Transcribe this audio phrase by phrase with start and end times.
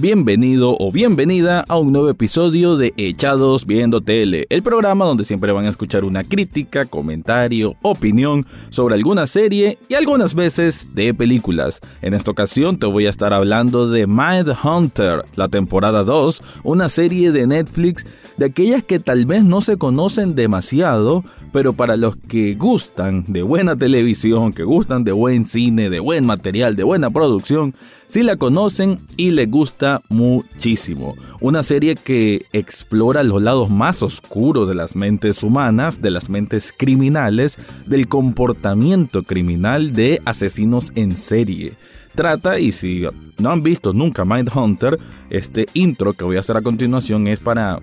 [0.00, 5.52] Bienvenido o bienvenida a un nuevo episodio de Echados Viendo Tele, el programa donde siempre
[5.52, 11.82] van a escuchar una crítica, comentario, opinión sobre alguna serie y algunas veces de películas.
[12.00, 16.88] En esta ocasión te voy a estar hablando de Mind Hunter, la temporada 2, una
[16.88, 18.06] serie de Netflix
[18.38, 23.42] de aquellas que tal vez no se conocen demasiado, pero para los que gustan de
[23.42, 27.74] buena televisión, que gustan de buen cine, de buen material, de buena producción,
[28.10, 31.14] sí la conocen y les gusta muchísimo.
[31.40, 36.74] Una serie que explora los lados más oscuros de las mentes humanas, de las mentes
[36.76, 41.74] criminales, del comportamiento criminal de asesinos en serie.
[42.14, 43.04] Trata, y si
[43.38, 44.98] no han visto nunca Mindhunter,
[45.30, 47.78] este intro que voy a hacer a continuación es para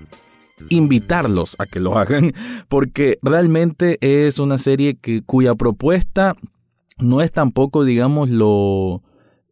[0.69, 2.34] invitarlos a que lo hagan,
[2.67, 6.36] porque realmente es una serie que, cuya propuesta
[7.00, 9.03] no es tampoco, digamos, lo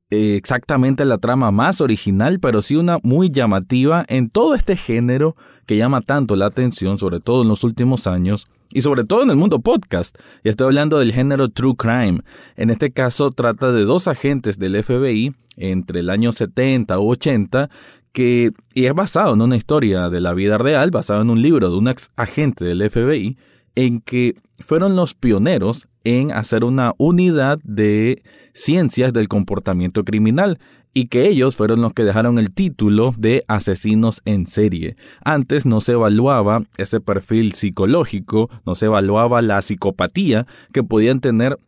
[0.09, 5.77] exactamente la trama más original, pero sí una muy llamativa en todo este género que
[5.77, 9.35] llama tanto la atención, sobre todo en los últimos años, y sobre todo en el
[9.35, 10.17] mundo podcast.
[10.43, 12.21] Y estoy hablando del género True Crime.
[12.55, 17.69] En este caso trata de dos agentes del FBI entre el año 70 u 80
[18.11, 21.69] que, y es basado en una historia de la vida real, basado en un libro
[21.69, 23.37] de un ex agente del FBI,
[23.75, 28.23] en que fueron los pioneros en hacer una unidad de
[28.55, 30.59] ciencias del comportamiento criminal
[30.93, 34.95] y que ellos fueron los que dejaron el título de asesinos en serie.
[35.23, 41.59] Antes no se evaluaba ese perfil psicológico, no se evaluaba la psicopatía que podían tener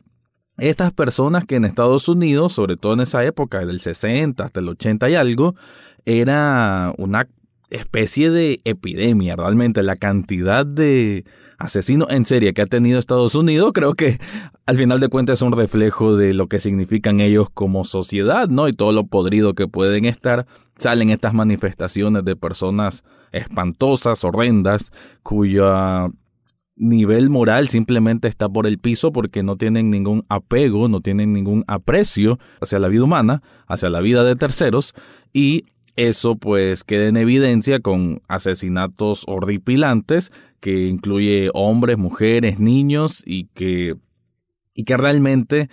[0.58, 4.69] estas personas que en Estados Unidos, sobre todo en esa época del 60 hasta el
[4.69, 5.55] 80 y algo,
[6.05, 7.27] era una
[7.69, 11.25] especie de epidemia, realmente la cantidad de
[11.57, 14.19] asesino en serie que ha tenido Estados Unidos, creo que
[14.65, 18.67] al final de cuentas es un reflejo de lo que significan ellos como sociedad, ¿no?
[18.67, 20.45] Y todo lo podrido que pueden estar.
[20.77, 24.91] Salen estas manifestaciones de personas espantosas, horrendas,
[25.23, 26.09] cuya
[26.77, 31.63] nivel moral simplemente está por el piso porque no tienen ningún apego, no tienen ningún
[31.67, 34.93] aprecio hacia la vida humana, hacia la vida de terceros
[35.33, 43.45] y eso pues queda en evidencia con asesinatos horripilantes que incluye hombres, mujeres, niños y
[43.53, 43.95] que,
[44.73, 45.69] y que realmente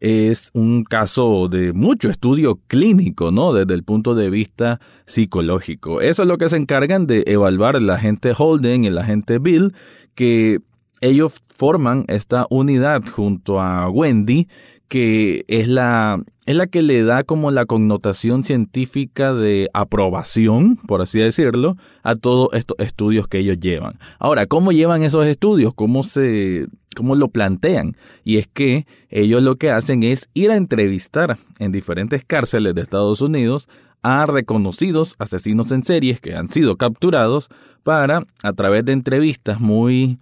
[0.00, 3.52] es un caso de mucho estudio clínico, ¿no?
[3.52, 6.00] Desde el punto de vista psicológico.
[6.00, 9.74] Eso es lo que se encargan de evaluar la gente Holden y la gente Bill,
[10.14, 10.60] que
[11.00, 14.48] ellos forman esta unidad junto a Wendy,
[14.88, 21.02] que es la, es la que le da como la connotación científica de aprobación, por
[21.02, 23.98] así decirlo, a todos estos estudios que ellos llevan.
[24.20, 25.74] Ahora, ¿cómo llevan esos estudios?
[25.74, 27.96] ¿Cómo se, cómo lo plantean?
[28.22, 32.82] Y es que ellos lo que hacen es ir a entrevistar en diferentes cárceles de
[32.82, 33.68] Estados Unidos
[34.02, 37.48] a reconocidos asesinos en series que han sido capturados
[37.82, 40.20] para, a través de entrevistas muy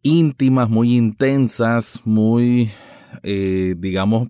[0.00, 2.70] íntimas, muy intensas, muy
[3.22, 4.28] eh, digamos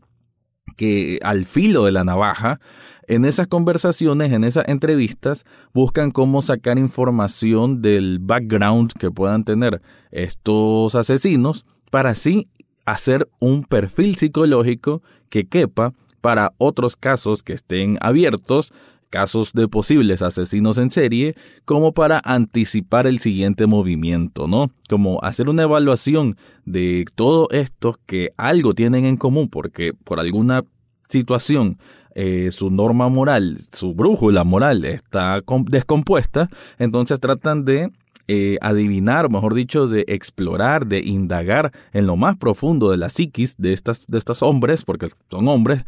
[0.77, 2.61] que al filo de la navaja,
[3.09, 9.81] en esas conversaciones, en esas entrevistas, buscan cómo sacar información del background que puedan tener
[10.11, 12.49] estos asesinos para así
[12.85, 18.73] hacer un perfil psicológico que quepa para otros casos que estén abiertos
[19.11, 24.71] casos de posibles asesinos en serie como para anticipar el siguiente movimiento, ¿no?
[24.89, 30.65] Como hacer una evaluación de todo esto que algo tienen en común porque por alguna
[31.09, 31.79] situación
[32.15, 37.91] eh, su norma moral, su brújula moral está descompuesta, entonces tratan de
[38.29, 43.57] eh, adivinar, mejor dicho, de explorar, de indagar en lo más profundo de la psiquis
[43.57, 45.85] de, estas, de estos hombres, porque son hombres,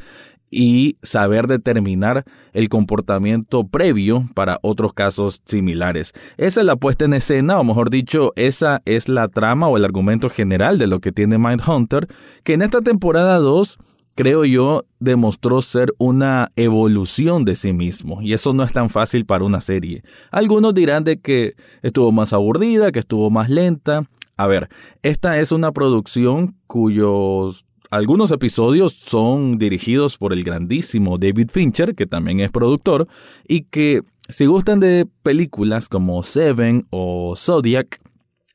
[0.51, 6.13] y saber determinar el comportamiento previo para otros casos similares.
[6.37, 9.85] Esa es la puesta en escena, o mejor dicho, esa es la trama o el
[9.85, 12.09] argumento general de lo que tiene Mindhunter,
[12.45, 13.79] que en esta temporada 2
[14.19, 19.25] creo yo, demostró ser una evolución de sí mismo, y eso no es tan fácil
[19.25, 20.03] para una serie.
[20.33, 24.11] Algunos dirán de que estuvo más aburrida, que estuvo más lenta.
[24.37, 24.71] A ver,
[25.05, 32.07] esta es una producción cuyos algunos episodios son dirigidos por el grandísimo David Fincher, que
[32.07, 33.09] también es productor,
[33.47, 38.01] y que si gustan de películas como Seven o Zodiac,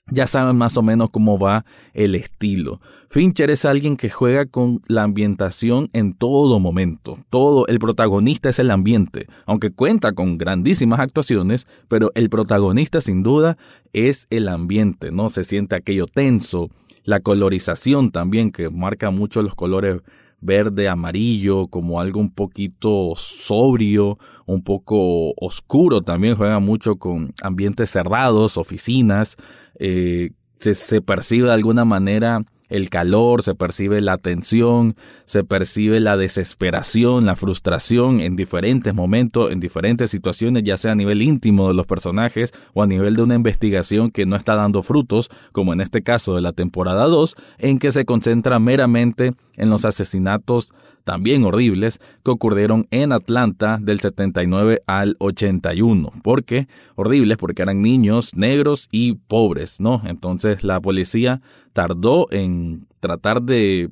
[0.07, 2.81] ya saben más o menos cómo va el estilo.
[3.09, 7.17] Fincher es alguien que juega con la ambientación en todo momento.
[7.29, 13.23] Todo, el protagonista es el ambiente, aunque cuenta con grandísimas actuaciones, pero el protagonista sin
[13.23, 13.57] duda
[13.93, 15.29] es el ambiente, ¿no?
[15.29, 16.69] Se siente aquello tenso,
[17.03, 20.01] la colorización también, que marca mucho los colores
[20.39, 27.89] verde, amarillo, como algo un poquito sobrio, un poco oscuro, también juega mucho con ambientes
[27.89, 29.37] cerrados, oficinas,
[29.79, 35.99] eh, se, se percibe de alguna manera el calor, se percibe la tensión, se percibe
[35.99, 41.67] la desesperación, la frustración en diferentes momentos, en diferentes situaciones, ya sea a nivel íntimo
[41.67, 45.71] de los personajes o a nivel de una investigación que no está dando frutos, como
[45.71, 50.73] en este caso de la temporada 2, en que se concentra meramente en los asesinatos
[51.03, 56.11] también horribles, que ocurrieron en Atlanta del 79 al 81.
[56.23, 56.67] ¿Por qué?
[56.95, 60.01] Horribles porque eran niños negros y pobres, ¿no?
[60.05, 61.41] Entonces la policía
[61.73, 63.89] tardó en tratar de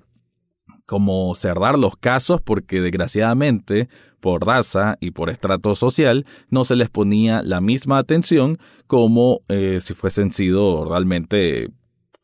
[0.86, 3.88] como cerrar los casos porque desgraciadamente
[4.20, 8.58] por raza y por estrato social no se les ponía la misma atención
[8.88, 11.72] como eh, si fuesen sido realmente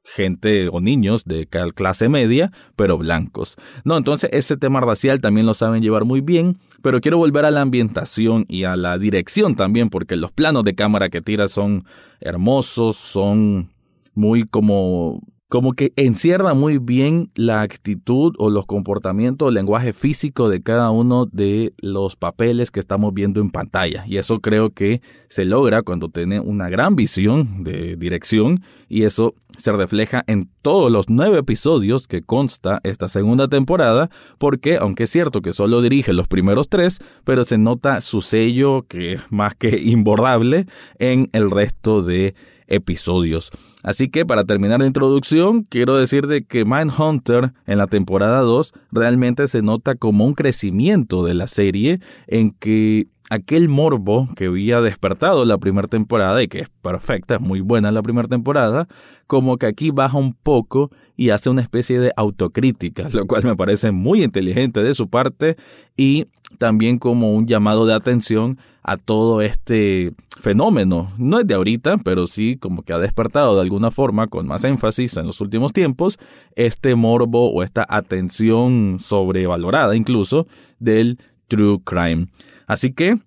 [0.07, 3.55] gente o niños de clase media, pero blancos.
[3.83, 7.51] No, entonces ese tema racial también lo saben llevar muy bien, pero quiero volver a
[7.51, 11.85] la ambientación y a la dirección también, porque los planos de cámara que tira son
[12.21, 13.69] hermosos, son
[14.13, 20.49] muy como como que encierra muy bien la actitud o los comportamientos, el lenguaje físico
[20.49, 24.03] de cada uno de los papeles que estamos viendo en pantalla.
[24.07, 29.35] Y eso creo que se logra cuando tiene una gran visión de dirección y eso
[29.57, 35.09] se refleja en todos los nueve episodios que consta esta segunda temporada, porque aunque es
[35.09, 39.55] cierto que solo dirige los primeros tres, pero se nota su sello que es más
[39.55, 40.67] que imbordable
[40.99, 42.35] en el resto de
[42.67, 43.51] episodios.
[43.87, 48.73] Así que para terminar la introducción, quiero decir de que Mindhunter en la temporada 2
[48.91, 54.81] realmente se nota como un crecimiento de la serie en que aquel morbo que había
[54.81, 58.89] despertado la primera temporada y que es perfecta, es muy buena la primera temporada,
[59.25, 63.55] como que aquí baja un poco y hace una especie de autocrítica, lo cual me
[63.55, 65.55] parece muy inteligente de su parte
[65.95, 71.11] y también como un llamado de atención a todo este fenómeno.
[71.17, 74.63] No es de ahorita, pero sí como que ha despertado de alguna forma con más
[74.63, 76.17] énfasis en los últimos tiempos
[76.55, 80.47] este morbo o esta atención sobrevalorada incluso
[80.79, 82.27] del true crime.
[82.65, 83.17] Así que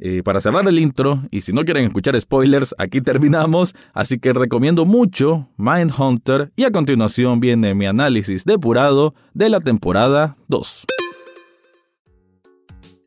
[0.00, 4.32] eh, para cerrar el intro, y si no quieren escuchar spoilers, aquí terminamos, así que
[4.32, 10.84] recomiendo mucho Mindhunter y a continuación viene mi análisis depurado de la temporada 2.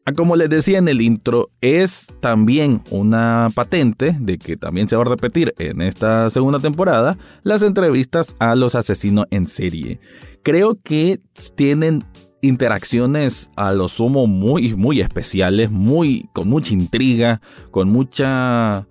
[0.03, 4.95] Ah, como les decía en el intro, es también una patente de que también se
[4.95, 9.99] va a repetir en esta segunda temporada las entrevistas a los asesinos en serie.
[10.41, 11.19] Creo que
[11.55, 12.03] tienen
[12.41, 17.39] interacciones a lo sumo muy, muy especiales, muy, con mucha intriga,
[17.69, 18.87] con mucha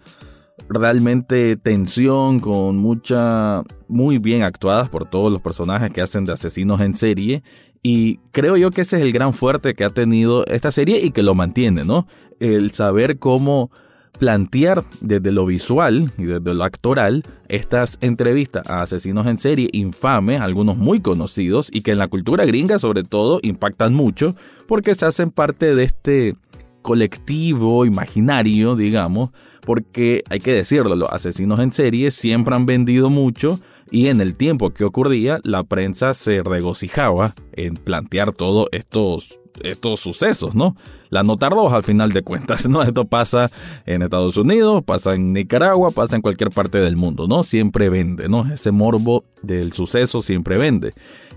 [0.68, 6.80] realmente tensión, con mucha, muy bien actuadas por todos los personajes que hacen de asesinos
[6.80, 7.42] en serie.
[7.82, 11.10] Y creo yo que ese es el gran fuerte que ha tenido esta serie y
[11.10, 12.06] que lo mantiene, ¿no?
[12.38, 13.70] El saber cómo
[14.18, 20.42] plantear desde lo visual y desde lo actoral estas entrevistas a asesinos en serie infames,
[20.42, 24.36] algunos muy conocidos y que en la cultura gringa sobre todo impactan mucho
[24.68, 26.36] porque se hacen parte de este
[26.82, 29.30] colectivo imaginario, digamos,
[29.62, 33.58] porque hay que decirlo, los asesinos en serie siempre han vendido mucho
[33.90, 40.00] y en el tiempo que ocurría la prensa se regocijaba en plantear todos estos, estos
[40.00, 40.76] sucesos, ¿no?
[41.09, 42.82] La nota roja al final de cuentas, ¿no?
[42.82, 43.50] Esto pasa
[43.87, 47.42] en Estados Unidos, pasa en Nicaragua, pasa en cualquier parte del mundo, ¿no?
[47.42, 48.50] Siempre vende, ¿no?
[48.52, 50.92] Ese morbo del suceso siempre vende.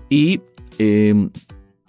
[0.08, 0.40] Y
[0.78, 1.30] em,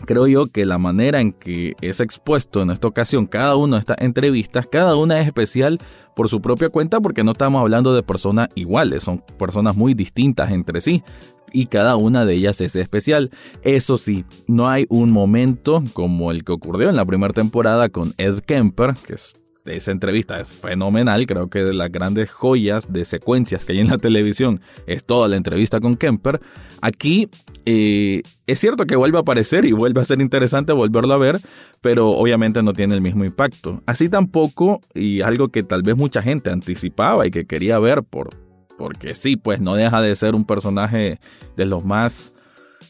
[0.05, 3.81] creo yo que la manera en que es expuesto en esta ocasión cada una de
[3.81, 5.79] estas entrevistas, cada una es especial
[6.15, 10.51] por su propia cuenta porque no estamos hablando de personas iguales, son personas muy distintas
[10.51, 11.03] entre sí
[11.51, 13.31] y cada una de ellas es especial.
[13.63, 18.13] Eso sí, no hay un momento como el que ocurrió en la primera temporada con
[18.17, 19.33] Ed Kemper, que es
[19.65, 23.87] esa entrevista es fenomenal, creo que de las grandes joyas de secuencias que hay en
[23.87, 26.39] la televisión es toda la entrevista con Kemper.
[26.81, 27.29] Aquí
[27.65, 31.39] eh, es cierto que vuelve a aparecer y vuelve a ser interesante volverlo a ver,
[31.81, 33.81] pero obviamente no tiene el mismo impacto.
[33.85, 38.29] Así tampoco, y algo que tal vez mucha gente anticipaba y que quería ver por,
[38.77, 41.19] porque sí, pues no deja de ser un personaje
[41.57, 42.33] de los más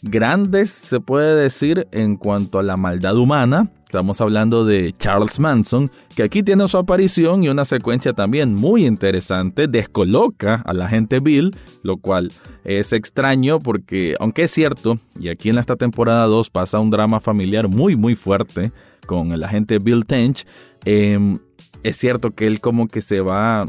[0.01, 5.90] grandes, se puede decir, en cuanto a la maldad humana Estamos hablando de Charles Manson,
[6.18, 9.70] que aquí tiene su aparición y una secuencia también muy interesante.
[9.70, 12.30] Descoloca a la gente Bill, lo cual
[12.66, 17.22] es extraño porque, aunque es cierto, y aquí en esta temporada 2 pasa un drama
[17.22, 18.74] familiar muy muy fuerte
[19.06, 20.46] con el agente Bill Tench,
[20.84, 21.38] em,
[21.84, 23.64] es cierto que él como que se va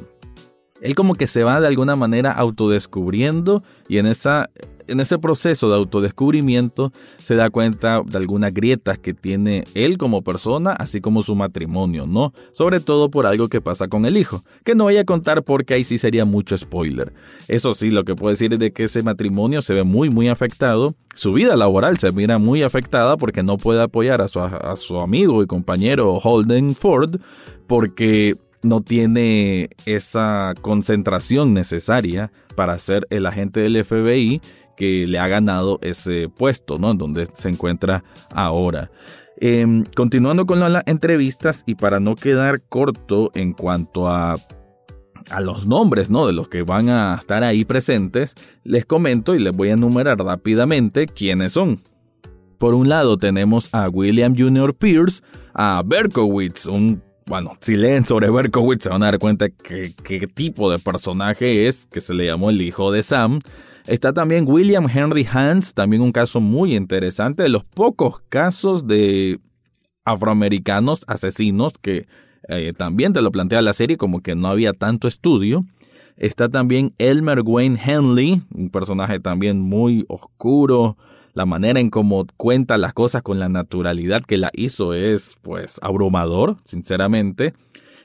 [0.83, 4.50] él como que se va de alguna manera autodescubriendo y en esa
[4.88, 10.22] en ese proceso de autodescubrimiento se da cuenta de algunas grietas que tiene él como
[10.22, 12.32] persona, así como su matrimonio, ¿no?
[12.52, 15.74] Sobre todo por algo que pasa con el hijo, que no voy a contar porque
[15.74, 17.12] ahí sí sería mucho spoiler.
[17.48, 20.28] Eso sí, lo que puedo decir es de que ese matrimonio se ve muy muy
[20.28, 24.76] afectado, su vida laboral se mira muy afectada porque no puede apoyar a su, a
[24.76, 27.16] su amigo y compañero Holden Ford
[27.66, 34.40] porque no tiene esa concentración necesaria para ser el agente del FBI
[34.76, 36.95] que le ha ganado ese puesto, ¿no?
[36.95, 38.90] Donde se encuentra ahora.
[39.38, 44.37] Em, continuando con las entrevistas y para no quedar corto en cuanto a
[45.30, 46.26] a los nombres ¿no?
[46.26, 50.18] de los que van a estar ahí presentes, les comento y les voy a enumerar
[50.18, 51.83] rápidamente quiénes son.
[52.59, 54.75] Por un lado tenemos a William Jr.
[54.75, 60.28] Pierce, a Berkowitz, un bueno, si leen sobre Berkowitz se van a dar cuenta qué
[60.33, 63.40] tipo de personaje es, que se le llamó el hijo de Sam.
[63.86, 69.38] Está también William Henry Hans, también un caso muy interesante, de los pocos casos de
[70.04, 72.08] afroamericanos asesinos que
[72.48, 75.64] eh, también te lo plantea la serie como que no había tanto estudio.
[76.16, 80.96] Está también Elmer Wayne Henley, un personaje también muy oscuro,
[81.34, 85.78] la manera en cómo cuenta las cosas con la naturalidad que la hizo es pues
[85.80, 87.54] abrumador, sinceramente.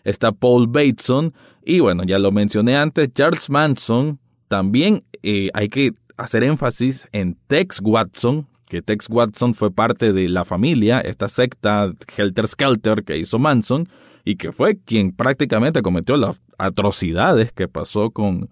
[0.04, 1.34] Está Paul Bateson
[1.66, 4.20] y bueno, ya lo mencioné antes, Charles Manson.
[4.52, 10.28] También eh, hay que hacer énfasis en Tex Watson, que Tex Watson fue parte de
[10.28, 13.88] la familia, esta secta Helter Skelter que hizo Manson
[14.26, 18.50] y que fue quien prácticamente cometió las atrocidades que pasó con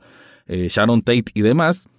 [0.48, 1.89] eh, Sharon Tate y demás.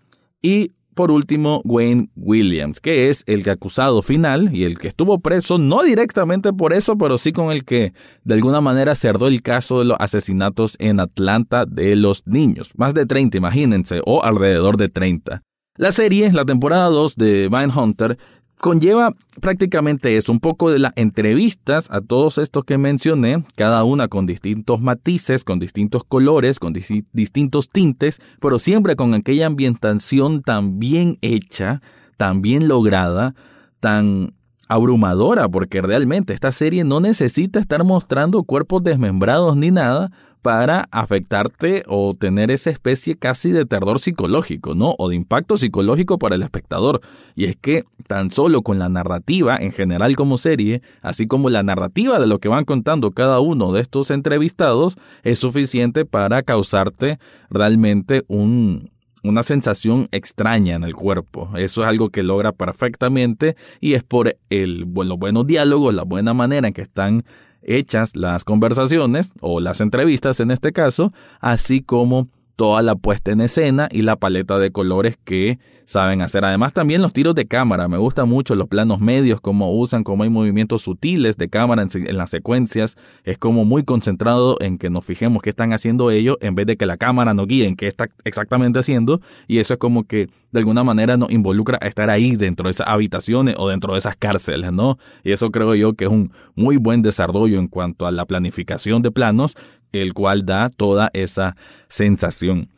[0.41, 5.59] Y por último, Wayne Williams, que es el acusado final y el que estuvo preso
[5.59, 7.93] no directamente por eso, pero sí con el que
[8.25, 12.73] de alguna manera cerró el caso de los asesinatos en Atlanta de los niños.
[12.77, 15.43] Más de 30, imagínense, o alrededor de 30.
[15.77, 18.19] La serie, la temporada 2 de Hunter
[18.61, 24.09] conlleva prácticamente eso, un poco de las entrevistas a todos estos que mencioné, cada una
[24.09, 30.79] con distintos matices, con distintos colores, con distintos tintes, pero siempre con aquella ambientación tan
[30.79, 31.81] bien hecha,
[32.17, 33.35] tan bien lograda,
[33.81, 34.35] tan
[34.69, 41.83] abrumadora, porque realmente esta serie no necesita estar mostrando cuerpos desmembrados ni nada, para afectarte
[41.87, 44.95] o tener esa especie casi de terror psicológico, ¿no?
[44.99, 47.01] O de impacto psicológico para el espectador.
[47.35, 51.63] Y es que tan solo con la narrativa en general como serie, así como la
[51.63, 57.19] narrativa de lo que van contando cada uno de estos entrevistados, es suficiente para causarte
[57.51, 58.91] realmente un,
[59.23, 61.51] una sensación extraña en el cuerpo.
[61.57, 66.35] Eso es algo que logra perfectamente y es por el, los buenos diálogos, la buena
[66.35, 67.25] manera en que están
[67.63, 73.41] hechas las conversaciones o las entrevistas en este caso, así como toda la puesta en
[73.41, 75.59] escena y la paleta de colores que
[75.91, 76.45] saben hacer.
[76.45, 80.23] Además también los tiros de cámara, me gustan mucho los planos medios, cómo usan, cómo
[80.23, 85.05] hay movimientos sutiles de cámara en, las secuencias, es como muy concentrado en que nos
[85.05, 87.89] fijemos qué están haciendo ellos en vez de que la cámara nos guíe en qué
[87.89, 92.09] está exactamente haciendo y eso es como que de alguna manera nos involucra a estar
[92.09, 94.97] ahí dentro de esas habitaciones o dentro de esas cárceles, ¿no?
[95.25, 99.03] Y eso creo yo que es un muy buen desarrollo en cuanto a la planificación
[99.03, 99.57] de planos,
[99.91, 101.57] el cual da toda esa
[101.89, 102.69] sensación.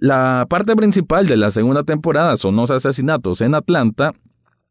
[0.00, 4.12] La parte principal de la segunda temporada son los asesinatos en Atlanta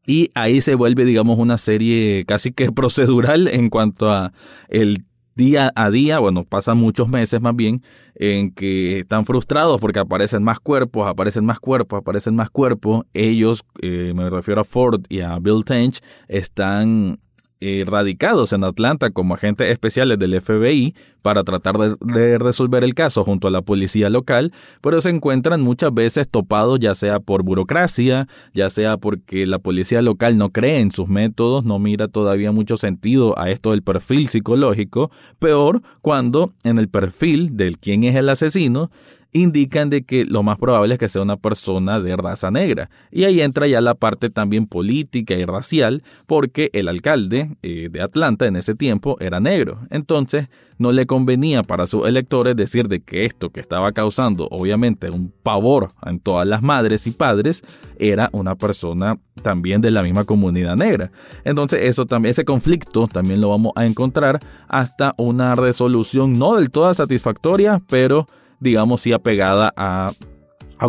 [0.06, 4.32] y ahí se vuelve, digamos, una serie casi que procedural en cuanto a
[4.70, 5.06] el
[5.36, 7.84] día a día, bueno, pasan muchos meses más bien,
[8.16, 13.06] en que están frustrados porque aparecen más cuerpos, aparecen más cuerpos, aparecen más cuerpos.
[13.14, 17.20] Ellos, eh, me refiero a Ford y a Bill Tench, están
[17.60, 23.24] eh, radicados en Atlanta como agentes especiales del FBI para tratar de, resolver el caso
[23.24, 28.28] junto a la policía local, pero se encuentran muchas veces topados ya sea por burocracia,
[28.54, 32.78] ya sea porque la policía local no cree en sus métodos, no mira todavía mucho
[32.78, 38.30] sentido a esto del perfil psicológico, peor cuando en el perfil del quién es el
[38.30, 38.92] asesino
[39.32, 42.90] indican de que lo más probable es que sea una persona de raza negra.
[43.12, 48.02] Y ahí entra ya la parte también política y racial, porque el alcalde eh, de
[48.02, 49.80] Atlanta en ese tiempo era negro.
[49.90, 55.10] Entonces, no le convenía para sus electores decir de que esto que estaba causando obviamente
[55.10, 57.64] un pavor en todas las madres y padres
[57.98, 61.12] era una persona también de la misma comunidad negra.
[61.44, 66.70] Entonces eso también ese conflicto también lo vamos a encontrar hasta una resolución no del
[66.70, 68.26] todo satisfactoria, pero
[68.60, 70.12] digamos sí apegada a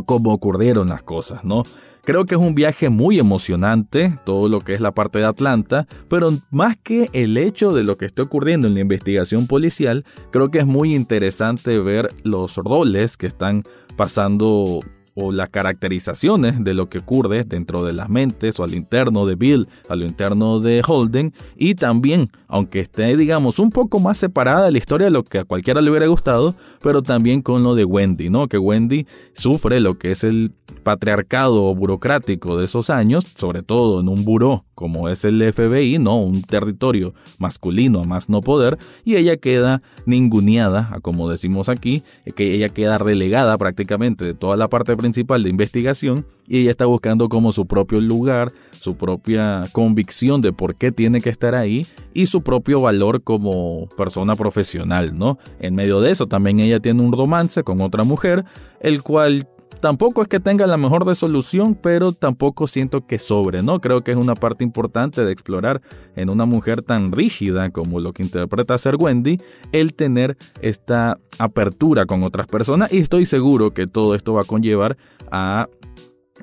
[0.06, 1.62] cómo ocurrieron las cosas, ¿no?
[2.04, 5.86] Creo que es un viaje muy emocionante, todo lo que es la parte de Atlanta,
[6.08, 10.50] pero más que el hecho de lo que está ocurriendo en la investigación policial, creo
[10.50, 13.62] que es muy interesante ver los roles que están
[13.96, 14.80] pasando
[15.20, 19.34] o las caracterizaciones de lo que ocurre dentro de las mentes o al interno de
[19.34, 24.64] Bill, a lo interno de Holden y también, aunque esté digamos un poco más separada
[24.64, 27.74] de la historia de lo que a cualquiera le hubiera gustado, pero también con lo
[27.74, 28.48] de Wendy, ¿no?
[28.48, 30.52] Que Wendy sufre lo que es el
[30.82, 36.20] patriarcado burocrático de esos años, sobre todo en un buró como es el FBI, ¿no?
[36.20, 42.04] Un territorio masculino a más no poder, y ella queda ninguneada, como decimos aquí,
[42.36, 46.86] que ella queda relegada prácticamente de toda la parte principal de investigación, y ella está
[46.86, 51.86] buscando como su propio lugar, su propia convicción de por qué tiene que estar ahí,
[52.14, 55.38] y su propio valor como persona profesional, ¿no?
[55.60, 58.44] En medio de eso también ella tiene un romance con otra mujer,
[58.80, 59.46] el cual
[59.80, 63.80] Tampoco es que tenga la mejor resolución, pero tampoco siento que sobre, ¿no?
[63.80, 65.80] Creo que es una parte importante de explorar
[66.16, 69.38] en una mujer tan rígida como lo que interpreta ser Wendy,
[69.70, 74.44] el tener esta apertura con otras personas y estoy seguro que todo esto va a
[74.44, 74.96] conllevar
[75.30, 75.68] a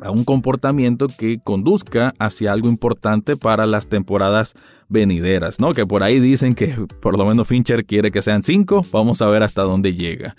[0.02, 4.54] a un comportamiento que conduzca hacia algo importante para las temporadas
[4.90, 5.74] venideras, ¿no?
[5.74, 9.28] Que por ahí dicen que por lo menos Fincher quiere que sean cinco, vamos a
[9.28, 10.36] ver hasta dónde llega.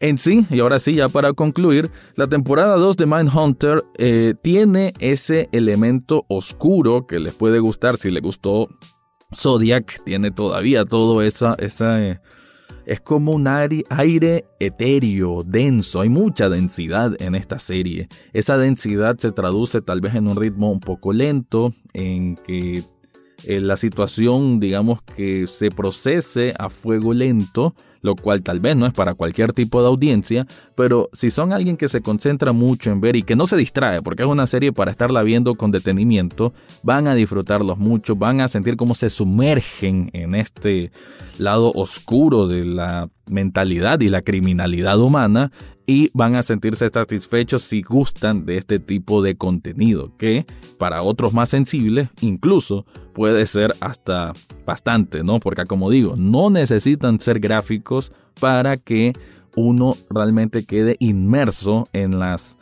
[0.00, 4.94] En sí, y ahora sí, ya para concluir, la temporada 2 de Mindhunter eh, tiene
[4.98, 8.68] ese elemento oscuro que les puede gustar si les gustó
[9.34, 11.54] Zodiac, tiene todavía todo esa...
[11.58, 12.20] esa eh,
[12.86, 18.08] es como un aire, etéreo, denso, hay mucha densidad en esta serie.
[18.32, 22.82] Esa densidad se traduce tal vez en un ritmo un poco lento, en que
[23.44, 28.86] eh, la situación, digamos que se procese a fuego lento, lo cual tal vez no
[28.86, 33.00] es para cualquier tipo de audiencia, pero si son alguien que se concentra mucho en
[33.00, 36.52] ver y que no se distrae, porque es una serie para estarla viendo con detenimiento,
[36.82, 40.90] van a disfrutarlos mucho, van a sentir cómo se sumergen en este
[41.38, 45.52] lado oscuro de la mentalidad y la criminalidad humana
[45.86, 50.46] y van a sentirse satisfechos si gustan de este tipo de contenido, que
[50.78, 54.32] para otros más sensibles incluso puede ser hasta
[54.66, 55.40] bastante, ¿no?
[55.40, 59.12] Porque como digo, no necesitan ser gráficos para que
[59.56, 62.56] uno realmente quede inmerso en las,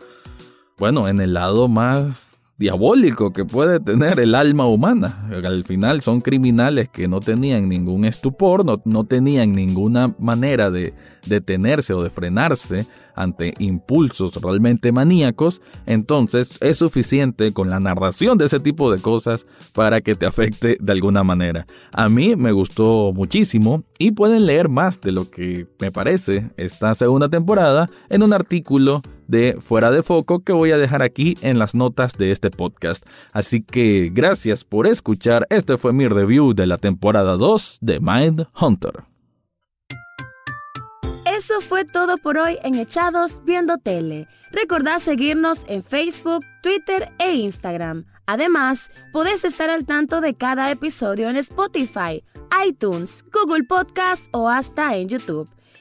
[0.78, 2.28] bueno, en el lado más
[2.59, 5.29] diabólico que puede tener el alma humana.
[5.31, 10.92] Al final son criminales que no tenían ningún estupor, no, no tenían ninguna manera de
[11.27, 18.44] detenerse o de frenarse ante impulsos realmente maníacos, entonces es suficiente con la narración de
[18.44, 19.44] ese tipo de cosas
[19.75, 21.66] para que te afecte de alguna manera.
[21.92, 26.94] A mí me gustó muchísimo y pueden leer más de lo que me parece esta
[26.94, 31.61] segunda temporada en un artículo de Fuera de Foco que voy a dejar aquí en
[31.61, 33.07] las notas de este podcast.
[33.33, 38.47] Así que gracias por escuchar, este fue mi review de la temporada 2 de Mind
[38.61, 39.05] Hunter.
[41.25, 44.27] Eso fue todo por hoy en Echados Viendo Tele.
[44.51, 48.07] Recordad seguirnos en Facebook, Twitter e Instagram.
[48.27, 52.25] Además, podés estar al tanto de cada episodio en Spotify,
[52.67, 55.49] iTunes, Google Podcast o hasta en YouTube.